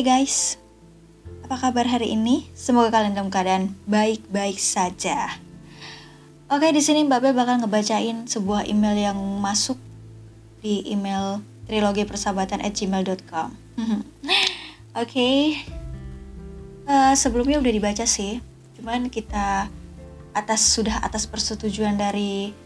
Hey 0.00 0.24
guys, 0.24 0.56
apa 1.44 1.60
kabar 1.60 1.84
hari 1.84 2.16
ini? 2.16 2.48
Semoga 2.56 2.88
kalian 2.88 3.12
dalam 3.12 3.28
keadaan 3.28 3.76
baik-baik 3.84 4.56
saja. 4.56 5.28
Oke, 6.48 6.72
di 6.72 6.80
sini 6.80 7.04
Mbak 7.04 7.20
Bel 7.20 7.36
bakal 7.36 7.60
ngebacain 7.60 8.24
sebuah 8.24 8.64
email 8.64 8.96
yang 8.96 9.20
masuk 9.44 9.76
di 10.64 10.88
email 10.88 11.44
trilogi 11.68 12.08
persahabatan 12.08 12.64
at 12.64 12.72
gmail.com. 12.72 13.52
Oke, 15.04 15.60
uh, 16.88 17.12
sebelumnya 17.12 17.60
udah 17.60 17.72
dibaca 17.76 18.08
sih, 18.08 18.40
cuman 18.80 19.12
kita 19.12 19.68
atas 20.32 20.64
sudah 20.64 21.04
atas 21.04 21.28
persetujuan 21.28 22.00
dari 22.00 22.56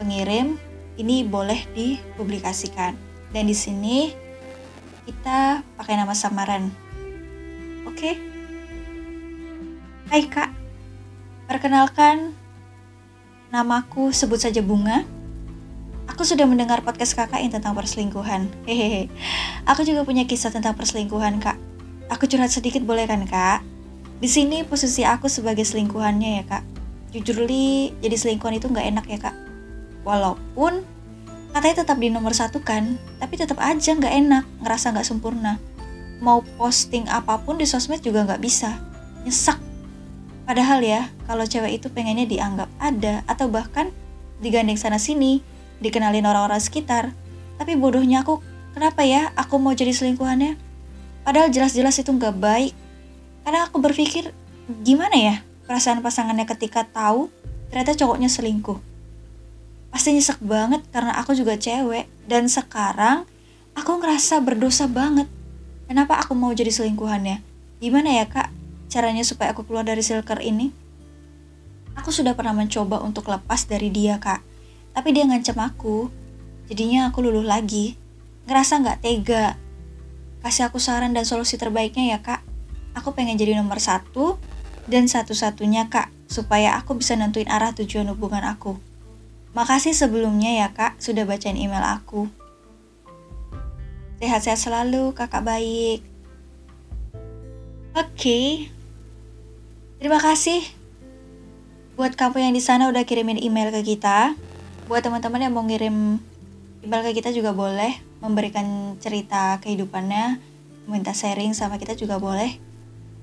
pengirim 0.00 0.56
ini 0.96 1.28
boleh 1.28 1.60
dipublikasikan. 1.76 2.96
Dan 3.36 3.52
di 3.52 3.56
sini 3.60 4.29
kita 5.10 5.66
pakai 5.74 5.98
nama 5.98 6.14
samaran. 6.14 6.70
Oke. 7.82 8.14
Hai 10.06 10.22
Kak. 10.30 10.54
Perkenalkan 11.50 12.30
namaku 13.50 14.14
sebut 14.14 14.38
saja 14.38 14.62
Bunga. 14.62 15.02
Aku 16.06 16.22
sudah 16.22 16.46
mendengar 16.46 16.86
podcast 16.86 17.18
Kakak 17.18 17.42
yang 17.42 17.50
tentang 17.50 17.74
perselingkuhan. 17.74 18.46
Hehehe. 18.70 19.10
Aku 19.66 19.82
juga 19.82 20.06
punya 20.06 20.30
kisah 20.30 20.54
tentang 20.54 20.78
perselingkuhan, 20.78 21.42
Kak. 21.42 21.58
Aku 22.14 22.30
curhat 22.30 22.54
sedikit 22.54 22.86
boleh 22.86 23.10
kan, 23.10 23.26
Kak? 23.26 23.66
Di 24.22 24.30
sini 24.30 24.62
posisi 24.62 25.02
aku 25.02 25.26
sebagai 25.26 25.66
selingkuhannya 25.66 26.30
ya, 26.38 26.44
Kak. 26.46 26.62
Jujur 27.10 27.50
li, 27.50 27.90
jadi 27.98 28.14
selingkuhan 28.14 28.62
itu 28.62 28.70
nggak 28.70 28.86
enak 28.94 29.06
ya, 29.10 29.18
Kak. 29.18 29.34
Walaupun 30.06 30.86
katanya 31.50 31.82
tetap 31.82 31.98
di 31.98 32.08
nomor 32.10 32.30
satu 32.30 32.62
kan 32.62 32.94
tapi 33.18 33.34
tetap 33.34 33.58
aja 33.58 33.90
nggak 33.94 34.14
enak 34.26 34.44
ngerasa 34.62 34.94
nggak 34.94 35.06
sempurna. 35.06 35.58
Mau 36.20 36.44
posting 36.60 37.08
apa 37.08 37.40
pun 37.40 37.56
di 37.56 37.64
sosmed 37.64 38.04
juga 38.04 38.28
nggak 38.28 38.42
bisa. 38.42 38.76
Nyesek. 39.24 39.56
Padahal 40.44 40.82
ya 40.82 41.08
kalau 41.24 41.46
cewek 41.46 41.80
itu 41.80 41.86
pengennya 41.88 42.26
dianggap 42.26 42.68
ada 42.82 43.22
atau 43.24 43.46
bahkan 43.46 43.94
digandeng 44.42 44.76
sana 44.76 44.98
sini 44.98 45.40
dikenalin 45.80 46.26
orang-orang 46.26 46.60
sekitar. 46.60 47.14
Tapi 47.56 47.76
bodohnya 47.76 48.24
aku 48.26 48.42
kenapa 48.76 49.04
ya 49.06 49.32
aku 49.36 49.56
mau 49.56 49.72
jadi 49.72 49.94
selingkuhannya? 49.94 50.58
Padahal 51.24 51.48
jelas-jelas 51.48 51.96
itu 52.00 52.10
nggak 52.12 52.36
baik. 52.36 52.74
Karena 53.46 53.64
aku 53.64 53.80
berpikir 53.80 54.34
gimana 54.84 55.16
ya 55.16 55.34
perasaan 55.70 56.02
pasangannya 56.02 56.46
ketika 56.50 56.82
tahu 56.82 57.30
ternyata 57.70 57.94
cowoknya 57.94 58.26
selingkuh 58.26 58.89
pasti 59.90 60.14
nyesek 60.14 60.38
banget 60.40 60.86
karena 60.94 61.18
aku 61.18 61.34
juga 61.34 61.58
cewek. 61.58 62.06
Dan 62.24 62.46
sekarang 62.46 63.26
aku 63.74 63.98
ngerasa 63.98 64.38
berdosa 64.40 64.86
banget. 64.86 65.26
Kenapa 65.90 66.22
aku 66.22 66.38
mau 66.38 66.54
jadi 66.54 66.70
selingkuhannya? 66.70 67.42
Gimana 67.82 68.22
ya 68.22 68.26
kak 68.30 68.54
caranya 68.86 69.26
supaya 69.26 69.50
aku 69.50 69.66
keluar 69.66 69.82
dari 69.82 70.00
silker 70.00 70.38
ini? 70.40 70.70
Aku 71.98 72.14
sudah 72.14 72.38
pernah 72.38 72.54
mencoba 72.54 73.02
untuk 73.02 73.26
lepas 73.26 73.66
dari 73.66 73.90
dia 73.90 74.22
kak. 74.22 74.40
Tapi 74.94 75.08
dia 75.10 75.26
ngancam 75.26 75.58
aku. 75.58 76.06
Jadinya 76.70 77.10
aku 77.10 77.26
luluh 77.26 77.42
lagi. 77.42 77.98
Ngerasa 78.46 78.78
nggak 78.78 78.98
tega. 79.02 79.58
Kasih 80.40 80.70
aku 80.70 80.78
saran 80.78 81.12
dan 81.12 81.26
solusi 81.26 81.58
terbaiknya 81.58 82.14
ya 82.14 82.18
kak. 82.22 82.40
Aku 82.94 83.10
pengen 83.12 83.34
jadi 83.34 83.58
nomor 83.58 83.82
satu 83.82 84.38
dan 84.86 85.10
satu-satunya 85.10 85.90
kak 85.90 86.10
supaya 86.30 86.78
aku 86.78 86.98
bisa 86.98 87.18
nentuin 87.18 87.50
arah 87.50 87.74
tujuan 87.74 88.06
hubungan 88.10 88.46
aku 88.46 88.78
Makasih 89.50 89.92
sebelumnya 89.92 90.50
ya 90.54 90.68
kak 90.70 91.02
sudah 91.02 91.26
bacain 91.26 91.58
email 91.58 91.82
aku. 91.82 92.30
Sehat-sehat 94.22 94.60
selalu 94.60 95.16
kakak 95.16 95.42
baik. 95.42 96.00
Oke. 97.96 98.14
Okay. 98.14 98.46
Terima 100.00 100.16
kasih 100.16 100.64
buat 102.00 102.16
kamu 102.16 102.40
yang 102.48 102.56
di 102.56 102.64
sana 102.64 102.88
udah 102.88 103.04
kirimin 103.04 103.36
email 103.36 103.68
ke 103.68 103.84
kita. 103.84 104.32
Buat 104.88 105.04
teman-teman 105.04 105.44
yang 105.44 105.52
mau 105.52 105.60
ngirim 105.60 106.16
email 106.80 107.02
ke 107.04 107.20
kita 107.20 107.28
juga 107.36 107.52
boleh 107.52 107.92
memberikan 108.24 108.96
cerita 108.96 109.60
kehidupannya, 109.60 110.40
minta 110.88 111.12
sharing 111.12 111.52
sama 111.52 111.76
kita 111.76 111.92
juga 112.00 112.16
boleh. 112.16 112.56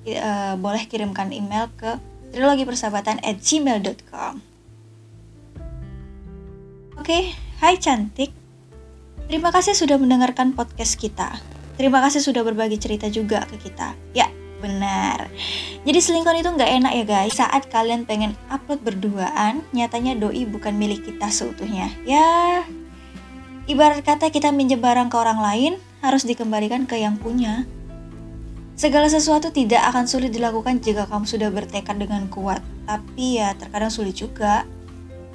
Uh, 0.06 0.54
boleh 0.62 0.86
kirimkan 0.86 1.34
email 1.34 1.74
ke 1.74 1.98
trilogi 2.30 2.70
persahabatan 2.70 3.18
at 3.26 3.42
gmail.com. 3.42 4.57
Oke, 7.08 7.32
hai 7.64 7.80
cantik. 7.80 8.36
Terima 9.32 9.48
kasih 9.48 9.72
sudah 9.72 9.96
mendengarkan 9.96 10.52
podcast 10.52 11.00
kita. 11.00 11.40
Terima 11.80 12.04
kasih 12.04 12.20
sudah 12.20 12.44
berbagi 12.44 12.76
cerita 12.76 13.08
juga 13.08 13.48
ke 13.48 13.56
kita. 13.64 13.96
Ya, 14.12 14.28
benar. 14.60 15.32
Jadi 15.88 16.00
selingkuh 16.04 16.36
itu 16.36 16.52
nggak 16.52 16.68
enak 16.68 16.92
ya 17.00 17.06
guys. 17.08 17.40
Saat 17.40 17.72
kalian 17.72 18.04
pengen 18.04 18.36
upload 18.52 18.84
berduaan, 18.84 19.64
nyatanya 19.72 20.20
doi 20.20 20.44
bukan 20.52 20.76
milik 20.76 21.08
kita 21.08 21.32
seutuhnya. 21.32 21.96
Ya, 22.04 22.68
ibarat 23.72 24.04
kata 24.04 24.28
kita 24.28 24.52
minjem 24.52 24.84
barang 24.84 25.08
ke 25.08 25.16
orang 25.16 25.40
lain, 25.40 25.74
harus 26.04 26.28
dikembalikan 26.28 26.92
ke 26.92 27.00
yang 27.00 27.16
punya. 27.16 27.64
Segala 28.76 29.08
sesuatu 29.08 29.48
tidak 29.56 29.80
akan 29.96 30.12
sulit 30.12 30.36
dilakukan 30.36 30.84
jika 30.84 31.08
kamu 31.08 31.24
sudah 31.24 31.56
bertekad 31.56 32.04
dengan 32.04 32.28
kuat. 32.28 32.60
Tapi 32.84 33.40
ya 33.40 33.56
terkadang 33.56 33.96
sulit 33.96 34.20
juga. 34.20 34.68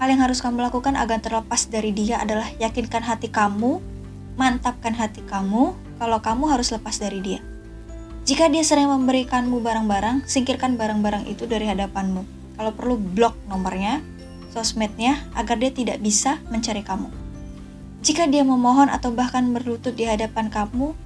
Hal 0.03 0.11
yang 0.11 0.27
harus 0.27 0.43
kamu 0.43 0.67
lakukan 0.67 0.99
agar 0.99 1.23
terlepas 1.23 1.71
dari 1.71 1.95
dia 1.95 2.19
adalah 2.19 2.51
yakinkan 2.59 3.07
hati 3.07 3.31
kamu, 3.31 3.79
mantapkan 4.35 4.91
hati 4.99 5.23
kamu 5.23 5.79
kalau 6.03 6.19
kamu 6.19 6.51
harus 6.51 6.75
lepas 6.75 6.99
dari 6.99 7.23
dia. 7.23 7.39
Jika 8.27 8.51
dia 8.51 8.67
sering 8.67 8.91
memberikanmu 8.91 9.63
barang-barang, 9.63 10.27
singkirkan 10.27 10.75
barang-barang 10.75 11.31
itu 11.31 11.47
dari 11.47 11.71
hadapanmu. 11.71 12.27
Kalau 12.59 12.75
perlu 12.75 12.99
blok 12.99 13.39
nomornya, 13.47 14.03
sosmednya 14.51 15.23
agar 15.39 15.63
dia 15.63 15.71
tidak 15.71 16.03
bisa 16.03 16.43
mencari 16.51 16.83
kamu. 16.83 17.07
Jika 18.03 18.27
dia 18.27 18.43
memohon 18.43 18.91
atau 18.91 19.15
bahkan 19.15 19.55
berlutut 19.55 19.95
di 19.95 20.03
hadapan 20.03 20.51
kamu, 20.51 20.99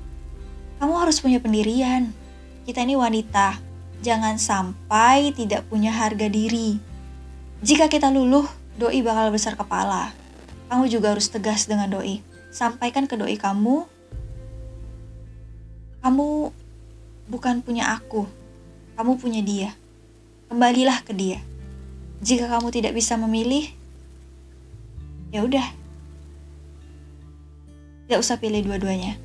kamu 0.81 0.95
harus 0.97 1.21
punya 1.21 1.37
pendirian. 1.37 2.17
Kita 2.65 2.81
ini 2.81 2.97
wanita, 2.97 3.61
jangan 4.01 4.41
sampai 4.41 5.37
tidak 5.37 5.69
punya 5.69 5.93
harga 5.93 6.33
diri. 6.33 6.81
Jika 7.61 7.93
kita 7.93 8.09
luluh, 8.09 8.49
doi 8.77 9.01
bakal 9.01 9.33
besar 9.33 9.57
kepala. 9.57 10.13
Kamu 10.69 10.87
juga 10.89 11.17
harus 11.17 11.33
tegas 11.33 11.65
dengan 11.65 11.89
doi. 11.89 12.21
Sampaikan 12.53 13.09
ke 13.09 13.17
doi 13.17 13.37
kamu, 13.37 13.85
kamu 16.05 16.29
bukan 17.29 17.61
punya 17.61 17.93
aku, 17.97 18.25
kamu 18.97 19.13
punya 19.21 19.41
dia. 19.43 19.71
Kembalilah 20.47 21.03
ke 21.03 21.13
dia. 21.13 21.43
Jika 22.23 22.49
kamu 22.49 22.73
tidak 22.73 22.97
bisa 22.97 23.19
memilih, 23.19 23.69
ya 25.35 25.43
udah. 25.45 25.67
Gak 28.07 28.23
usah 28.23 28.39
pilih 28.39 28.63
dua-duanya. 28.63 29.19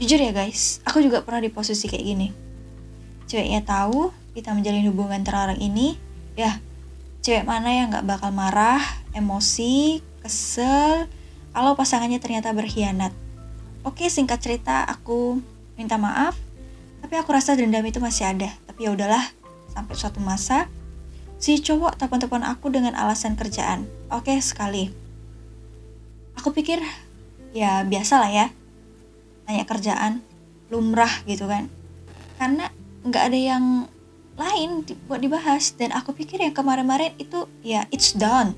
Jujur 0.00 0.20
ya 0.20 0.32
guys, 0.32 0.80
aku 0.84 1.04
juga 1.04 1.20
pernah 1.24 1.44
di 1.44 1.52
posisi 1.52 1.88
kayak 1.88 2.04
gini. 2.04 2.28
Ceweknya 3.28 3.64
tahu 3.64 4.12
kita 4.36 4.52
menjalin 4.52 4.84
hubungan 4.88 5.24
terlarang 5.24 5.60
ini, 5.60 5.96
ya 6.36 6.60
cewek 7.26 7.42
mana 7.42 7.74
yang 7.74 7.90
gak 7.90 8.06
bakal 8.06 8.30
marah, 8.30 8.78
emosi, 9.10 9.98
kesel 10.22 11.10
kalau 11.50 11.74
pasangannya 11.74 12.22
ternyata 12.22 12.54
berkhianat. 12.54 13.10
Oke, 13.82 14.06
singkat 14.06 14.38
cerita 14.38 14.86
aku 14.86 15.42
minta 15.74 15.98
maaf, 15.98 16.38
tapi 17.02 17.18
aku 17.18 17.34
rasa 17.34 17.58
dendam 17.58 17.82
itu 17.82 17.98
masih 17.98 18.30
ada. 18.30 18.54
Tapi 18.70 18.86
ya 18.86 18.94
udahlah, 18.94 19.26
sampai 19.74 19.98
suatu 19.98 20.22
masa 20.22 20.70
si 21.42 21.58
cowok 21.58 21.98
telepon-telepon 21.98 22.46
aku 22.46 22.70
dengan 22.70 22.94
alasan 22.94 23.34
kerjaan. 23.34 23.90
Oke, 24.14 24.38
sekali. 24.38 24.94
Aku 26.38 26.54
pikir 26.54 26.78
ya 27.50 27.82
biasa 27.82 28.22
lah 28.22 28.30
ya. 28.30 28.46
Nanya 29.50 29.66
kerjaan, 29.66 30.22
lumrah 30.70 31.10
gitu 31.26 31.50
kan. 31.50 31.66
Karena 32.38 32.70
nggak 33.02 33.22
ada 33.34 33.38
yang 33.38 33.64
lain 34.36 34.84
buat 35.08 35.20
dibahas. 35.20 35.74
Dan 35.74 35.92
aku 35.96 36.12
pikir 36.12 36.38
yang 36.38 36.52
kemarin-kemarin 36.52 37.16
itu 37.16 37.48
ya 37.64 37.88
it's 37.90 38.14
done. 38.14 38.54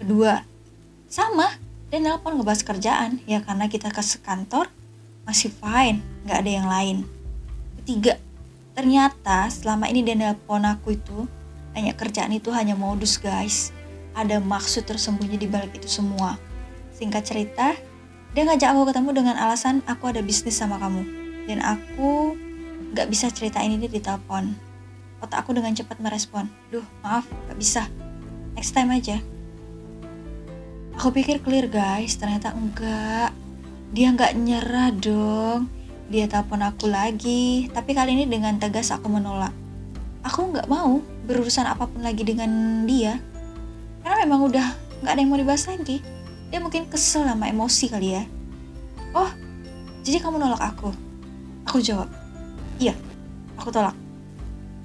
Kedua 0.00 0.46
sama. 1.10 1.58
Dia 1.86 2.02
nelpon 2.02 2.34
ngebahas 2.34 2.66
kerjaan. 2.66 3.22
Ya 3.30 3.42
karena 3.42 3.70
kita 3.70 3.90
ke 3.90 4.02
kantor 4.22 4.70
masih 5.26 5.50
fine. 5.54 6.02
Nggak 6.26 6.38
ada 6.42 6.50
yang 6.50 6.66
lain. 6.66 6.96
Ketiga 7.82 8.18
ternyata 8.74 9.48
selama 9.50 9.86
ini 9.90 10.02
dia 10.02 10.18
nelpon 10.18 10.66
aku 10.66 10.98
itu 10.98 11.26
hanya 11.76 11.92
kerjaan 11.92 12.32
itu 12.34 12.50
hanya 12.50 12.74
modus 12.74 13.18
guys. 13.18 13.70
Ada 14.16 14.40
maksud 14.40 14.88
tersembunyi 14.88 15.36
di 15.36 15.46
balik 15.46 15.76
itu 15.76 15.86
semua. 15.86 16.40
Singkat 16.96 17.22
cerita 17.22 17.76
dia 18.34 18.42
ngajak 18.44 18.68
aku 18.74 18.92
ketemu 18.92 19.10
dengan 19.16 19.36
alasan 19.38 19.80
aku 19.86 20.10
ada 20.10 20.20
bisnis 20.24 20.58
sama 20.58 20.80
kamu. 20.82 21.04
Dan 21.46 21.62
aku 21.62 22.34
nggak 22.96 23.06
bisa 23.06 23.30
ceritain 23.30 23.70
ini 23.70 23.86
di 23.86 24.02
telepon 24.02 24.65
otak 25.24 25.44
aku 25.44 25.56
dengan 25.56 25.72
cepat 25.72 26.00
merespon 26.00 26.48
duh 26.68 26.84
maaf 27.00 27.24
nggak 27.28 27.58
bisa 27.58 27.88
next 28.56 28.72
time 28.76 28.92
aja 28.92 29.20
aku 30.96 31.12
pikir 31.12 31.40
clear 31.44 31.68
guys 31.68 32.16
ternyata 32.16 32.52
enggak 32.56 33.32
dia 33.94 34.10
nggak 34.10 34.34
nyerah 34.34 34.90
dong. 34.90 35.70
Dia 36.06 36.30
telepon 36.30 36.62
aku 36.62 36.86
lagi, 36.86 37.66
tapi 37.70 37.94
kali 37.94 38.14
ini 38.14 38.24
dengan 38.26 38.58
tegas 38.58 38.94
aku 38.94 39.10
menolak. 39.10 39.54
Aku 40.26 40.50
nggak 40.50 40.66
mau 40.66 41.02
berurusan 41.26 41.66
apa 41.66 41.86
pun 41.86 42.02
lagi 42.02 42.22
dengan 42.26 42.82
dia. 42.86 43.18
Karena 44.02 44.22
memang 44.26 44.46
udah 44.46 44.66
nggak 45.02 45.12
ada 45.12 45.20
yang 45.22 45.30
mau 45.30 45.38
dibahas 45.38 45.66
lagi. 45.70 46.02
Dia 46.50 46.62
mungkin 46.62 46.86
kesel 46.86 47.26
sama 47.26 47.50
emosi 47.50 47.86
kali 47.90 48.08
ya. 48.14 48.22
Oh, 49.14 49.30
jadi 50.02 50.22
kamu 50.22 50.38
nolak 50.38 50.62
aku? 50.62 50.90
Aku 51.66 51.82
jawab, 51.82 52.06
iya, 52.78 52.94
aku 53.58 53.74
tolak. 53.74 53.94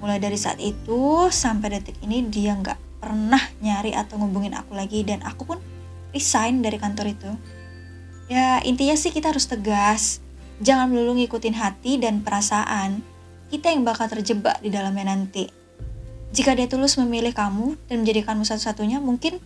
Mulai 0.02 0.18
dari 0.18 0.34
saat 0.34 0.58
itu 0.58 1.30
sampai 1.30 1.78
detik 1.78 1.94
ini 2.02 2.26
dia 2.26 2.58
nggak 2.58 2.98
pernah 2.98 3.38
nyari 3.62 3.94
atau 3.94 4.18
ngubungin 4.18 4.54
aku 4.58 4.74
lagi 4.74 5.06
dan 5.06 5.22
aku 5.22 5.46
pun 5.46 5.58
resign 6.10 6.58
dari 6.58 6.74
kantor 6.76 7.14
itu. 7.14 7.30
Ya 8.26 8.58
intinya 8.66 8.98
sih 8.98 9.14
kita 9.14 9.30
harus 9.30 9.46
tegas. 9.46 10.18
Jangan 10.58 10.90
melulu 10.90 11.22
ngikutin 11.22 11.54
hati 11.54 12.02
dan 12.02 12.26
perasaan. 12.26 13.02
Kita 13.46 13.70
yang 13.70 13.86
bakal 13.86 14.10
terjebak 14.10 14.58
di 14.58 14.74
dalamnya 14.74 15.14
nanti. 15.14 15.46
Jika 16.32 16.56
dia 16.56 16.66
tulus 16.66 16.96
memilih 16.96 17.30
kamu 17.36 17.76
dan 17.86 18.02
menjadikanmu 18.02 18.42
satu-satunya, 18.42 18.98
mungkin 18.98 19.36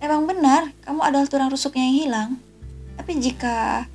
memang 0.00 0.24
benar 0.24 0.74
kamu 0.82 1.00
adalah 1.04 1.26
tulang 1.28 1.52
rusuknya 1.52 1.84
yang 1.86 1.96
hilang. 2.02 2.30
Tapi 2.96 3.12
jika 3.20 3.86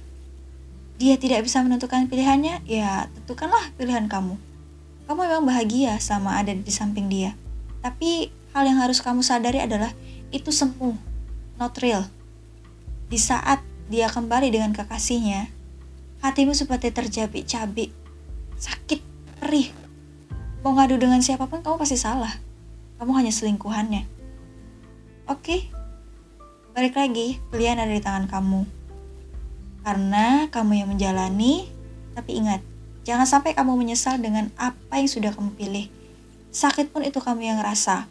dia 1.02 1.18
tidak 1.18 1.44
bisa 1.44 1.60
menentukan 1.60 2.06
pilihannya, 2.06 2.64
ya 2.70 3.10
tentukanlah 3.18 3.74
pilihan 3.76 4.06
kamu. 4.06 4.47
Kamu 5.08 5.24
memang 5.24 5.48
bahagia 5.48 5.96
sama 6.04 6.36
ada 6.36 6.52
di 6.52 6.72
samping 6.72 7.08
dia. 7.08 7.32
Tapi 7.80 8.28
hal 8.52 8.68
yang 8.68 8.84
harus 8.84 9.00
kamu 9.00 9.24
sadari 9.24 9.64
adalah 9.64 9.96
itu 10.36 10.52
semu, 10.52 11.00
not 11.56 11.72
real. 11.80 12.04
Di 13.08 13.16
saat 13.16 13.64
dia 13.88 14.12
kembali 14.12 14.52
dengan 14.52 14.76
kekasihnya, 14.76 15.48
hatimu 16.20 16.52
seperti 16.52 16.92
tercabik-cabik, 16.92 17.96
sakit, 18.60 19.00
perih. 19.40 19.72
Mau 20.60 20.76
ngadu 20.76 21.00
dengan 21.00 21.24
siapa 21.24 21.48
pun 21.48 21.64
kamu 21.64 21.80
pasti 21.80 21.96
salah. 21.96 22.36
Kamu 23.00 23.16
hanya 23.16 23.32
selingkuhannya. 23.32 24.04
Oke, 25.32 25.72
balik 26.76 27.00
lagi, 27.00 27.40
pilihan 27.48 27.80
ada 27.80 27.94
di 27.94 28.04
tangan 28.04 28.28
kamu. 28.28 28.68
Karena 29.88 30.52
kamu 30.52 30.84
yang 30.84 30.90
menjalani, 30.92 31.72
tapi 32.12 32.44
ingat, 32.44 32.60
jangan 33.08 33.24
sampai 33.24 33.56
kamu 33.56 33.80
menyesal 33.80 34.20
dengan 34.20 34.52
apa 34.60 35.00
yang 35.00 35.08
sudah 35.08 35.32
kamu 35.32 35.56
pilih. 35.56 35.88
Sakit 36.52 36.92
pun 36.92 37.08
itu 37.08 37.24
kamu 37.24 37.56
yang 37.56 37.64
rasa. 37.64 38.04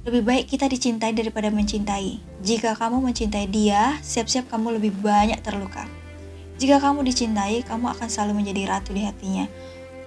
Lebih 0.06 0.22
baik 0.22 0.46
kita 0.54 0.70
dicintai 0.70 1.18
daripada 1.18 1.50
mencintai. 1.50 2.22
Jika 2.46 2.78
kamu 2.78 3.02
mencintai 3.02 3.50
dia, 3.50 3.98
siap-siap 4.06 4.54
kamu 4.54 4.78
lebih 4.78 4.94
banyak 5.02 5.42
terluka. 5.42 6.05
Jika 6.56 6.80
kamu 6.80 7.04
dicintai, 7.04 7.68
kamu 7.68 7.92
akan 7.92 8.08
selalu 8.08 8.44
menjadi 8.44 8.72
ratu 8.72 8.96
di 8.96 9.04
hatinya. 9.04 9.46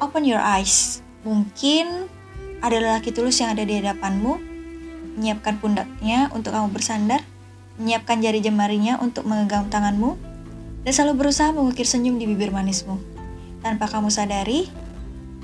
Open 0.01 0.25
your 0.25 0.41
eyes. 0.41 1.05
Mungkin 1.27 2.09
ada 2.65 2.77
lelaki 2.81 3.13
tulus 3.13 3.39
yang 3.39 3.53
ada 3.53 3.63
di 3.69 3.77
hadapanmu, 3.77 4.41
menyiapkan 5.21 5.61
pundaknya 5.61 6.33
untuk 6.33 6.57
kamu 6.57 6.73
bersandar, 6.73 7.21
menyiapkan 7.77 8.25
jari 8.25 8.41
jemarinya 8.41 8.97
untuk 8.99 9.29
menggenggam 9.29 9.69
tanganmu, 9.69 10.17
dan 10.87 10.93
selalu 10.95 11.27
berusaha 11.27 11.53
mengukir 11.53 11.85
senyum 11.85 12.17
di 12.17 12.25
bibir 12.25 12.49
manismu. 12.49 12.97
Tanpa 13.61 13.91
kamu 13.91 14.09
sadari, 14.09 14.71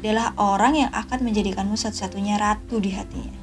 adalah 0.05 0.37
orang 0.37 0.77
yang 0.77 0.91
akan 0.93 1.25
menjadikanmu 1.25 1.81
satu-satunya 1.81 2.37
ratu 2.37 2.77
di 2.77 2.93
hatinya. 2.93 3.41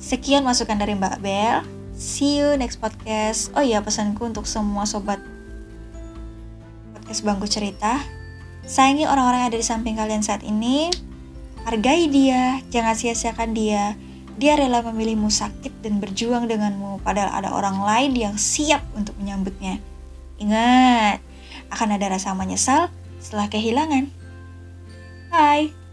Sekian 0.00 0.40
masukan 0.40 0.80
dari 0.80 0.96
Mbak 0.96 1.16
Bel. 1.20 1.60
See 1.92 2.40
you 2.40 2.56
next 2.56 2.80
podcast. 2.80 3.52
Oh 3.52 3.60
iya, 3.60 3.84
pesanku 3.84 4.24
untuk 4.24 4.48
semua 4.48 4.88
sobat 4.88 5.20
podcast 7.14 7.30
Bangku 7.30 7.46
Cerita. 7.46 8.02
Sayangi 8.66 9.06
orang-orang 9.06 9.46
yang 9.46 9.50
ada 9.54 9.60
di 9.62 9.66
samping 9.70 9.94
kalian 9.94 10.26
saat 10.26 10.42
ini. 10.42 10.90
Hargai 11.62 12.10
dia, 12.10 12.58
jangan 12.74 12.98
sia-siakan 12.98 13.54
dia. 13.54 13.94
Dia 14.34 14.58
rela 14.58 14.82
memilihmu 14.82 15.30
sakit 15.30 15.78
dan 15.78 16.02
berjuang 16.02 16.50
denganmu, 16.50 17.06
padahal 17.06 17.38
ada 17.38 17.54
orang 17.54 17.78
lain 17.86 18.18
yang 18.18 18.34
siap 18.34 18.82
untuk 18.98 19.14
menyambutnya. 19.22 19.78
Ingat, 20.42 21.22
akan 21.70 21.94
ada 21.94 22.18
rasa 22.18 22.34
menyesal 22.34 22.90
setelah 23.22 23.46
kehilangan. 23.46 24.10
Bye. 25.30 25.83